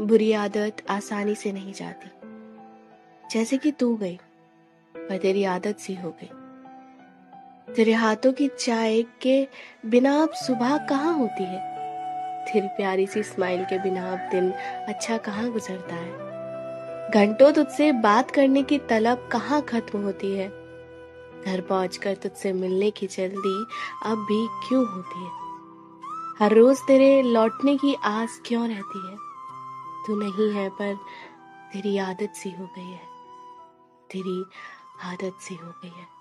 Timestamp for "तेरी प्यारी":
12.44-13.06